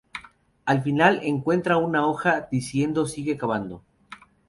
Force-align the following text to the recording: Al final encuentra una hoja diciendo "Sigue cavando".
Al 0.65 0.81
final 0.81 1.19
encuentra 1.21 1.77
una 1.77 2.07
hoja 2.07 2.47
diciendo 2.51 3.05
"Sigue 3.05 3.37
cavando". 3.37 3.83